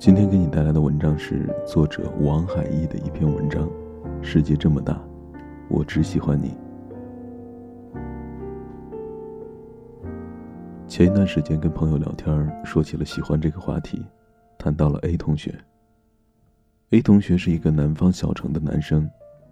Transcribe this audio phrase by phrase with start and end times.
[0.00, 3.68] 今天给你带来的文章是作者王海义的一篇文章，
[4.22, 4.98] 《世界这么大，
[5.68, 6.56] 我只喜欢你》。
[10.88, 14.02] 前一段时间跟朋友聊天，说起了喜欢这个话题，
[14.56, 15.54] 谈到了 A 同学。
[16.92, 19.06] A 同学是一个南方小城的男生，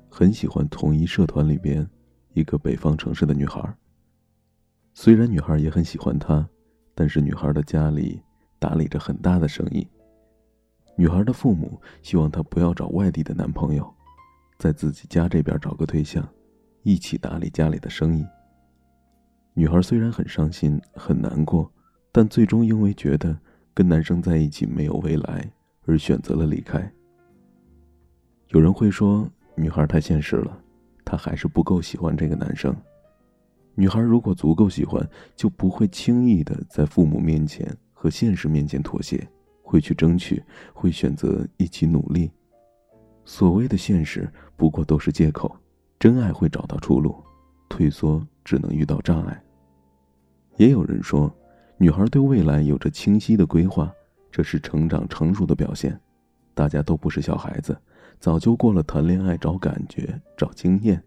[0.08, 1.86] 很喜欢同一社团里边
[2.32, 3.62] 一个北方城市的女孩。
[4.94, 6.48] 虽然女孩也很喜欢他，
[6.94, 8.22] 但是女孩的家里
[8.58, 9.86] 打理着很大的生意。
[11.00, 13.88] 女孩的父母希望她不要找外地的男朋友，
[14.58, 16.28] 在自己家这边找个对象，
[16.82, 18.26] 一起打理家里的生意。
[19.54, 21.72] 女孩虽然很伤心、很难过，
[22.10, 23.38] 但最终因为觉得
[23.72, 25.48] 跟男生在一起没有未来，
[25.86, 26.92] 而选择了离开。
[28.48, 30.60] 有人会说，女孩太现实了，
[31.04, 32.74] 她还是不够喜欢这个男生。
[33.76, 39.24] 女孩如果足够喜欢，就不会轻易的在父母面前和现实面前妥协。
[39.68, 42.30] 会去争取，会选择一起努力。
[43.26, 45.54] 所谓的现实，不过都是借口。
[45.98, 47.14] 真爱会找到出路，
[47.68, 49.42] 退缩只能遇到障碍。
[50.56, 51.30] 也有人说，
[51.76, 53.92] 女孩对未来有着清晰的规划，
[54.32, 56.00] 这是成长成熟的表现。
[56.54, 57.76] 大家都不是小孩子，
[58.18, 61.02] 早就过了谈恋爱找感觉、找经验、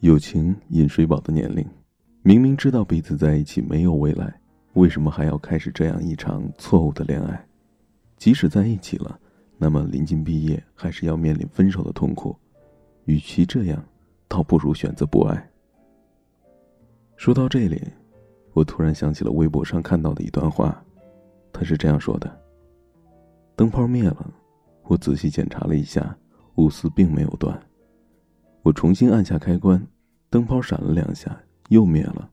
[0.00, 1.62] 友情饮水饱的年龄。
[2.22, 4.32] 明明知道彼此在一起没有未来，
[4.72, 7.44] 为什么还要开始这样一场错误的恋爱？
[8.18, 9.18] 即使在一起了，
[9.56, 12.36] 那么临近毕业还是要面临分手的痛苦。
[13.04, 13.82] 与其这样，
[14.26, 15.50] 倒不如选择不爱。
[17.16, 17.80] 说到这里，
[18.52, 20.84] 我突然想起了微博上看到的一段话，
[21.52, 22.40] 他是这样说的
[23.56, 24.34] ：“灯泡灭了，
[24.82, 26.16] 我仔细检查了一下，
[26.56, 27.58] 钨丝并没有断。
[28.62, 29.80] 我重新按下开关，
[30.28, 32.28] 灯泡闪了两下，又灭了。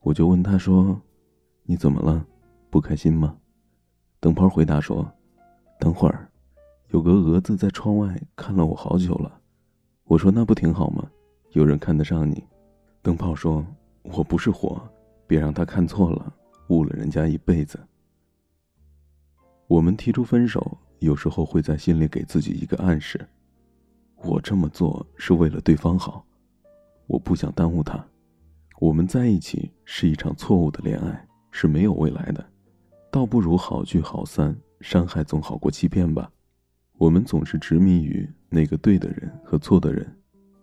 [0.00, 1.00] 我就问他说
[1.64, 2.26] ：‘你怎么了？
[2.68, 3.37] 不开心吗？’”
[4.20, 5.08] 灯泡回答说
[5.78, 6.28] ：“等会儿，
[6.88, 9.40] 有个蛾子在窗外看了我好久了。”
[10.04, 11.08] 我说：“那不挺好吗？
[11.52, 12.42] 有人看得上你。”
[13.00, 13.64] 灯泡说
[14.02, 14.82] ：“我不是火，
[15.26, 16.34] 别让他看错了，
[16.68, 17.78] 误了人家一辈子。”
[19.68, 23.24] 我们提出分手，有时候会在心里给自己一个暗示：
[24.16, 26.24] 我这么做是为了对方好，
[27.06, 28.04] 我不想耽误他。
[28.80, 32.44] 我们在一起是一场错误的恋爱，是没有未来的。
[33.10, 36.30] 倒不如好聚好散，伤害总好过欺骗吧。
[36.98, 40.06] 我们总是执迷于那个对的人和错的人，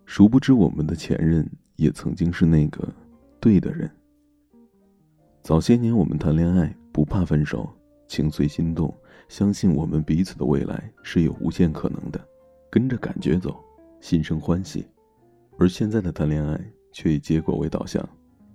[0.05, 2.87] 殊不知我们的前任也曾经是那个
[3.39, 3.89] 对的人。
[5.41, 7.67] 早些年我们谈恋爱不怕分手，
[8.07, 8.93] 情随心动，
[9.27, 12.19] 相信我们彼此的未来是有无限可能的，
[12.69, 13.59] 跟着感觉走，
[14.01, 14.85] 心生欢喜。
[15.57, 16.59] 而现在的谈恋爱
[16.91, 18.07] 却以结果为导向，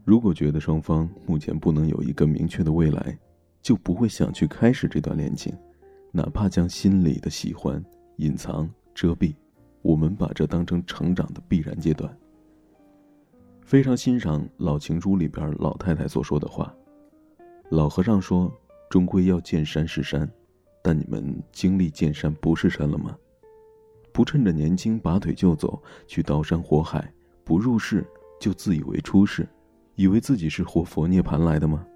[0.04, 3.18] 如果觉得双方目前不能有一个明确的未来。
[3.62, 5.52] 就不会想去开始这段恋情，
[6.12, 7.82] 哪怕将心里的喜欢
[8.16, 9.34] 隐藏遮蔽，
[9.82, 12.14] 我们把这当成成长的必然阶段。
[13.62, 16.74] 非常欣赏《老情书》里边老太太所说的话
[17.70, 18.52] ：“老和尚说，
[18.88, 20.28] 终归要见山是山，
[20.82, 23.16] 但你们经历见山不是山了吗？
[24.12, 27.12] 不趁着年轻拔腿就走，去刀山火海，
[27.44, 28.04] 不入世
[28.40, 29.48] 就自以为出世，
[29.94, 31.86] 以为自己是活佛涅盘来的吗？”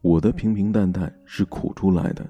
[0.00, 2.24] 我的平平淡淡是苦出来的，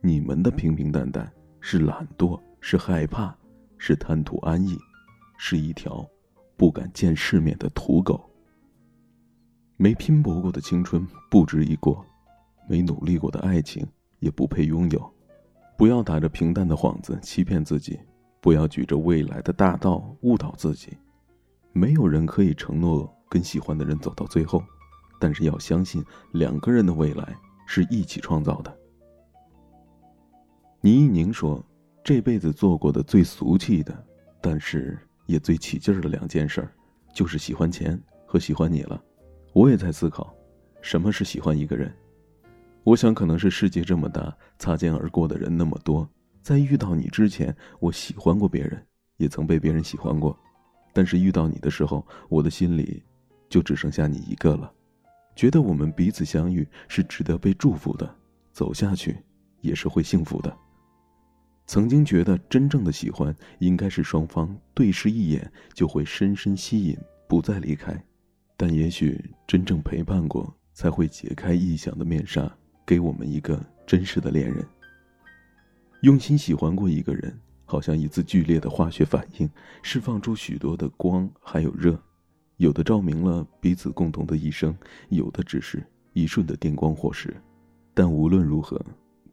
[0.00, 1.30] 你们的平平淡淡
[1.60, 3.36] 是懒惰，是害怕，
[3.76, 4.78] 是贪图安逸，
[5.36, 6.08] 是一条
[6.56, 8.24] 不敢见世面的土狗。
[9.76, 12.04] 没拼搏过的青春不值一过，
[12.68, 13.84] 没努力过的爱情
[14.20, 15.14] 也不配拥有。
[15.76, 17.98] 不要打着平淡的幌子欺骗自己，
[18.40, 20.96] 不要举着未来的大道误导自己。
[21.72, 24.62] 没有人可以承诺跟喜欢的人走到最后。
[25.18, 27.36] 但是要相信，两个人的未来
[27.66, 28.78] 是一起创造的。
[30.80, 31.64] 倪一宁说
[32.04, 34.06] ：“这辈子做过的最俗气的，
[34.40, 36.72] 但是也最起劲儿的两件事儿，
[37.12, 39.02] 就是喜欢钱和喜欢你了。”
[39.52, 40.32] 我也在思考，
[40.80, 41.92] 什么是喜欢一个人？
[42.84, 46.08] 我想，可能是世界这么大，擦肩而过的人那么多，
[46.42, 48.86] 在遇到你之前，我喜欢过别人，
[49.16, 50.38] 也曾被别人喜欢过，
[50.92, 53.02] 但是遇到你的时候，我的心里
[53.48, 54.72] 就只剩下你一个了。
[55.38, 58.12] 觉得我们彼此相遇是值得被祝福的，
[58.52, 59.16] 走下去
[59.60, 60.52] 也是会幸福的。
[61.64, 66.98] 曾经觉得真正的喜欢应该是双方对视一眼就会深深吸引，
[67.28, 67.96] 不再离开。
[68.56, 72.52] 但也许真正陪伴过，才会解开臆想的面纱，
[72.84, 74.66] 给我们一个真实的恋人。
[76.00, 79.48] 用心喜欢过一个人，好像一次剧烈的化学反应，
[79.84, 81.96] 释放出许多的光还有热。
[82.58, 84.76] 有的照明了彼此共同的一生，
[85.08, 87.34] 有的只是一瞬的电光火石，
[87.94, 88.80] 但无论如何，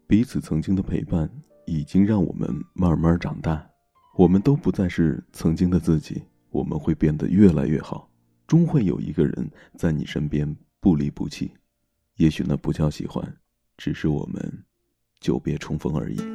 [0.08, 1.30] 彼此曾经的陪伴
[1.66, 3.68] 已经让我们慢慢长大，
[4.16, 8.08] 我们都不再是曾经的自己，我们会变得越来越好，
[8.46, 11.52] 终会有一个人在你身边不离不弃。
[12.18, 13.38] 也许那不叫喜欢，
[13.76, 14.64] 只是我们
[15.20, 16.35] 久别重逢而已。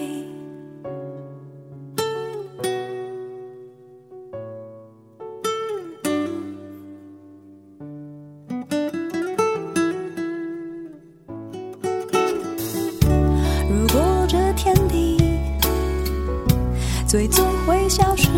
[17.11, 18.29] 最终会消失，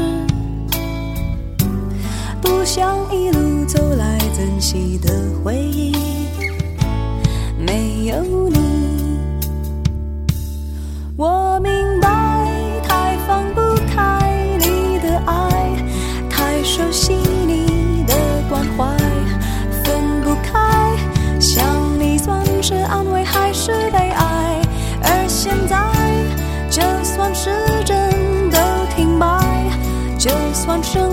[2.42, 5.96] 不想一路走来珍惜的回忆
[7.56, 8.58] 没有你。
[11.16, 11.72] 我明
[30.66, 31.13] 放生